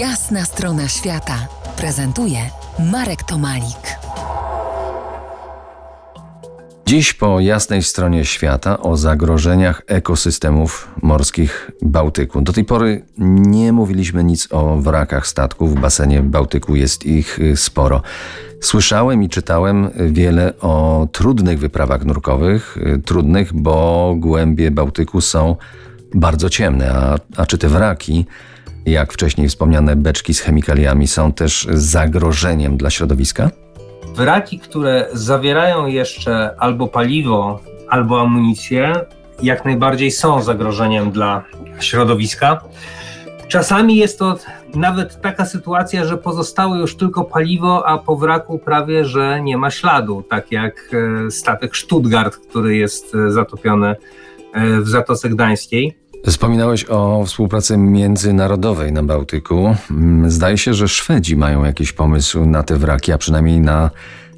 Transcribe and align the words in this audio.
Jasna 0.00 0.44
strona 0.44 0.88
świata 0.88 1.34
prezentuje 1.76 2.38
Marek 2.92 3.22
Tomalik. 3.22 3.96
Dziś 6.86 7.12
po 7.12 7.40
jasnej 7.40 7.82
stronie 7.82 8.24
świata 8.24 8.78
o 8.78 8.96
zagrożeniach 8.96 9.82
ekosystemów 9.86 10.90
morskich 11.02 11.70
Bałtyku. 11.82 12.42
Do 12.42 12.52
tej 12.52 12.64
pory 12.64 13.04
nie 13.18 13.72
mówiliśmy 13.72 14.24
nic 14.24 14.48
o 14.50 14.76
wrakach 14.76 15.26
statków. 15.26 15.74
W 15.74 15.80
basenie 15.80 16.22
Bałtyku 16.22 16.76
jest 16.76 17.06
ich 17.06 17.38
y, 17.38 17.56
sporo. 17.56 18.02
Słyszałem 18.60 19.22
i 19.22 19.28
czytałem 19.28 19.90
wiele 20.10 20.52
o 20.60 21.06
trudnych 21.12 21.58
wyprawach 21.58 22.04
nurkowych. 22.04 22.76
y, 22.76 22.98
Trudnych, 22.98 23.52
bo 23.52 24.14
głębie 24.18 24.70
Bałtyku 24.70 25.20
są 25.20 25.56
bardzo 26.14 26.50
ciemne. 26.50 26.92
A, 26.92 27.16
a 27.36 27.46
czy 27.46 27.58
te 27.58 27.68
wraki, 27.68 28.26
jak 28.86 29.12
wcześniej 29.12 29.48
wspomniane 29.48 29.96
beczki 29.96 30.34
z 30.34 30.40
chemikaliami, 30.40 31.06
są 31.06 31.32
też 31.32 31.68
zagrożeniem 31.70 32.76
dla 32.76 32.90
środowiska? 32.90 33.50
Wraki, 34.14 34.58
które 34.58 35.08
zawierają 35.12 35.86
jeszcze 35.86 36.54
albo 36.58 36.88
paliwo, 36.88 37.60
albo 37.88 38.20
amunicję, 38.20 38.92
jak 39.42 39.64
najbardziej 39.64 40.10
są 40.10 40.42
zagrożeniem 40.42 41.10
dla 41.10 41.44
środowiska. 41.80 42.60
Czasami 43.48 43.96
jest 43.96 44.18
to 44.18 44.38
nawet 44.74 45.20
taka 45.20 45.44
sytuacja, 45.44 46.04
że 46.04 46.18
pozostało 46.18 46.76
już 46.76 46.96
tylko 46.96 47.24
paliwo, 47.24 47.86
a 47.86 47.98
po 47.98 48.16
wraku 48.16 48.58
prawie 48.58 49.04
że 49.04 49.40
nie 49.42 49.56
ma 49.56 49.70
śladu, 49.70 50.24
tak 50.30 50.52
jak 50.52 50.90
e, 51.26 51.30
statek 51.30 51.76
Stuttgart, 51.76 52.36
który 52.36 52.76
jest 52.76 53.14
e, 53.14 53.32
zatopiony 53.32 53.96
e, 54.54 54.80
w 54.80 54.88
Zatoce 54.88 55.28
Gdańskiej. 55.28 56.01
Wspominałeś 56.26 56.84
o 56.88 57.24
współpracy 57.26 57.76
międzynarodowej 57.76 58.92
na 58.92 59.02
Bałtyku. 59.02 59.76
Mm, 59.90 60.30
Zdaje 60.30 60.58
się, 60.58 60.74
że 60.74 60.88
Szwedzi 60.88 61.36
mają 61.36 61.64
jakiś 61.64 61.92
pomysł 61.92 62.46
na 62.46 62.62
te 62.62 62.76
wraki, 62.76 63.12
a 63.12 63.18
przynajmniej 63.18 63.60
na 63.60 63.90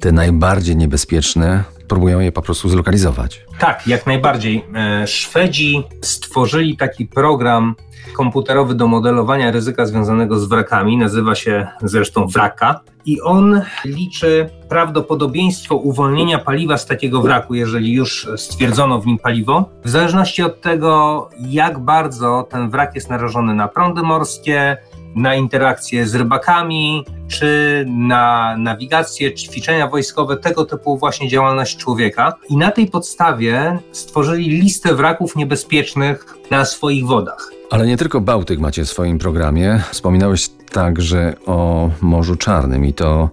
te 0.00 0.12
najbardziej 0.12 0.76
niebezpieczne. 0.76 1.64
Próbują 1.88 2.20
je 2.20 2.32
po 2.32 2.42
prostu 2.42 2.68
zlokalizować. 2.68 3.46
Tak, 3.58 3.86
jak 3.86 4.06
najbardziej. 4.06 4.64
E, 4.74 5.06
Szwedzi 5.06 5.82
stworzyli 6.02 6.76
taki 6.76 7.06
program 7.06 7.74
komputerowy 8.16 8.74
do 8.74 8.86
modelowania 8.86 9.50
ryzyka 9.50 9.86
związanego 9.86 10.38
z 10.38 10.44
wrakami. 10.44 10.96
Nazywa 10.96 11.34
się 11.34 11.66
zresztą 11.82 12.26
Wraka. 12.26 12.80
I 13.04 13.20
on 13.20 13.62
liczy 13.84 14.50
prawdopodobieństwo 14.68 15.76
uwolnienia 15.76 16.38
paliwa 16.38 16.76
z 16.76 16.86
takiego 16.86 17.22
wraku, 17.22 17.54
jeżeli 17.54 17.92
już 17.92 18.28
stwierdzono 18.36 19.00
w 19.00 19.06
nim 19.06 19.18
paliwo, 19.18 19.70
w 19.84 19.88
zależności 19.88 20.42
od 20.42 20.60
tego, 20.60 21.30
jak 21.40 21.78
bardzo 21.78 22.46
ten 22.50 22.70
wrak 22.70 22.94
jest 22.94 23.10
narażony 23.10 23.54
na 23.54 23.68
prądy 23.68 24.02
morskie, 24.02 24.76
na 25.14 25.34
interakcje 25.34 26.06
z 26.06 26.14
rybakami, 26.14 27.04
czy 27.28 27.84
na 27.88 28.56
nawigację, 28.56 29.34
ćwiczenia 29.34 29.86
wojskowe, 29.86 30.36
tego 30.36 30.64
typu 30.64 30.98
właśnie 30.98 31.28
działalność 31.28 31.76
człowieka. 31.76 32.34
I 32.48 32.56
na 32.56 32.70
tej 32.70 32.86
podstawie 32.86 33.78
stworzyli 33.92 34.48
listę 34.48 34.94
wraków 34.94 35.36
niebezpiecznych 35.36 36.26
na 36.50 36.64
swoich 36.64 37.06
wodach. 37.06 37.50
Ale 37.70 37.86
nie 37.86 37.96
tylko 37.96 38.20
Bałtyk 38.20 38.60
macie 38.60 38.84
w 38.84 38.88
swoim 38.88 39.18
programie. 39.18 39.82
Wspominałeś 39.90 40.48
także 40.72 41.34
o 41.46 41.90
Morzu 42.00 42.36
Czarnym 42.36 42.84
i 42.84 42.94
to 42.94 43.30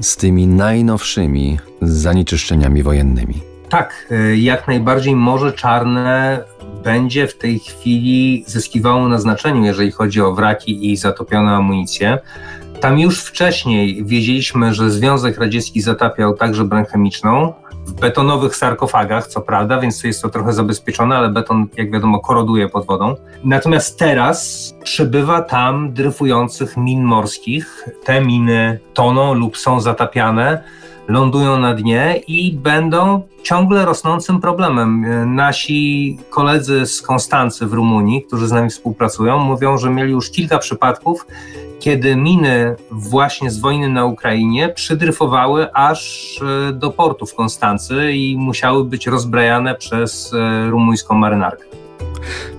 z 0.00 0.16
tymi 0.16 0.46
najnowszymi 0.46 1.58
zanieczyszczeniami 1.82 2.82
wojennymi. 2.82 3.34
Tak, 3.68 4.06
y, 4.10 4.36
jak 4.36 4.68
najbardziej 4.68 5.16
Morze 5.16 5.52
Czarne 5.52 6.38
będzie 6.86 7.26
w 7.26 7.38
tej 7.38 7.58
chwili 7.58 8.44
zyskiwało 8.46 9.08
na 9.08 9.18
znaczeniu, 9.18 9.64
jeżeli 9.64 9.90
chodzi 9.90 10.20
o 10.20 10.34
wraki 10.34 10.92
i 10.92 10.96
zatopione 10.96 11.50
amunicje. 11.50 12.18
Tam 12.80 12.98
już 12.98 13.20
wcześniej 13.20 14.04
wiedzieliśmy, 14.04 14.74
że 14.74 14.90
Związek 14.90 15.38
Radziecki 15.38 15.80
zatapiał 15.80 16.34
także 16.34 16.64
broń 16.64 16.84
chemiczną 16.84 17.52
w 17.86 17.92
betonowych 17.92 18.56
sarkofagach, 18.56 19.26
co 19.26 19.40
prawda, 19.40 19.80
więc 19.80 20.04
jest 20.04 20.22
to 20.22 20.28
trochę 20.28 20.52
zabezpieczone, 20.52 21.16
ale 21.16 21.28
beton, 21.28 21.66
jak 21.76 21.92
wiadomo, 21.92 22.20
koroduje 22.20 22.68
pod 22.68 22.86
wodą. 22.86 23.14
Natomiast 23.44 23.98
teraz 23.98 24.74
przybywa 24.84 25.42
tam 25.42 25.92
dryfujących 25.92 26.76
min 26.76 27.04
morskich. 27.04 27.88
Te 28.04 28.20
miny 28.20 28.80
toną 28.94 29.34
lub 29.34 29.56
są 29.56 29.80
zatapiane 29.80 30.62
lądują 31.08 31.58
na 31.58 31.74
dnie 31.74 32.20
i 32.28 32.52
będą 32.52 33.22
ciągle 33.42 33.84
rosnącym 33.84 34.40
problemem. 34.40 35.06
Nasi 35.34 36.18
koledzy 36.30 36.86
z 36.86 37.02
Konstancy 37.02 37.66
w 37.66 37.72
Rumunii, 37.72 38.22
którzy 38.22 38.48
z 38.48 38.52
nami 38.52 38.70
współpracują, 38.70 39.38
mówią, 39.38 39.78
że 39.78 39.90
mieli 39.90 40.12
już 40.12 40.30
kilka 40.30 40.58
przypadków, 40.58 41.26
kiedy 41.80 42.16
miny 42.16 42.76
właśnie 42.90 43.50
z 43.50 43.58
wojny 43.58 43.88
na 43.88 44.04
Ukrainie 44.04 44.68
przydryfowały 44.68 45.72
aż 45.72 46.40
e, 46.68 46.72
do 46.72 46.90
portu 46.90 47.26
w 47.26 47.34
Konstancy 47.34 48.12
i 48.12 48.36
musiały 48.36 48.84
być 48.84 49.06
rozbrajane 49.06 49.74
przez 49.74 50.32
e, 50.32 50.70
rumuńską 50.70 51.14
marynarkę. 51.14 51.64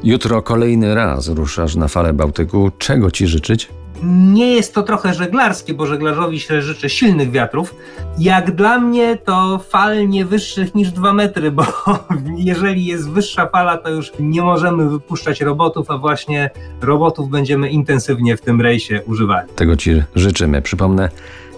Jutro 0.04 0.42
kolejny 0.42 0.96
raz 0.96 1.28
ruszasz 1.28 1.76
na 1.76 1.88
falę 1.88 2.14
Bałtyku. 2.14 2.72
Czego 2.78 3.12
ci 3.12 3.28
życzyć? 3.28 3.70
Nie 4.04 4.54
jest 4.54 4.74
to 4.74 4.84
trochę 4.84 5.14
żeglarskie, 5.14 5.74
bo 5.74 5.86
żeglarzowi 5.86 6.40
się 6.40 6.62
życzy 6.62 6.90
silnych 6.90 7.32
wiatrów. 7.32 7.76
Jak 8.20 8.56
dla 8.56 8.80
mnie 8.80 9.18
to 9.18 9.60
fal 9.70 10.10
nie 10.10 10.26
wyższych 10.26 10.76
niż 10.76 10.92
2 10.92 11.14
metry, 11.14 11.52
bo 11.52 11.66
jeżeli 12.38 12.86
jest 12.86 13.10
wyższa 13.10 13.48
fala, 13.48 13.78
to 13.78 13.90
już 13.90 14.12
nie 14.20 14.42
możemy 14.42 14.90
wypuszczać 14.90 15.42
robotów, 15.42 15.92
a 15.92 15.98
właśnie 15.98 16.50
robotów 16.82 17.30
będziemy 17.30 17.70
intensywnie 17.70 18.38
w 18.38 18.42
tym 18.42 18.62
rejsie 18.62 19.02
używali. 19.06 19.50
Tego 19.56 19.76
ci 19.76 20.04
życzymy. 20.16 20.62
Przypomnę, 20.62 21.10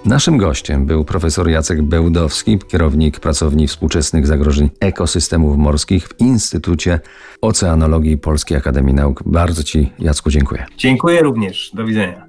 naszym 0.06 0.38
gościem 0.38 0.86
był 0.86 1.06
profesor 1.06 1.50
Jacek 1.50 1.82
Bełdowski, 1.82 2.60
kierownik 2.68 3.20
pracowni 3.20 3.68
współczesnych 3.68 4.28
zagrożeń 4.28 4.70
ekosystemów 4.80 5.58
morskich 5.58 6.08
w 6.08 6.20
Instytucie 6.20 7.00
Oceanologii 7.42 8.18
Polskiej 8.18 8.58
Akademii 8.58 8.94
Nauk. 8.94 9.24
Bardzo 9.26 9.64
ci, 9.64 9.92
Jacku, 10.00 10.30
dziękuję. 10.30 10.66
Dziękuję 10.78 11.22
również. 11.22 11.72
Do 11.74 11.86
widzenia. 11.86 12.29